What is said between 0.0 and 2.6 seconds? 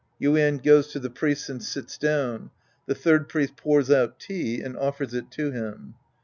(Yuien goes to the Priests and sits down.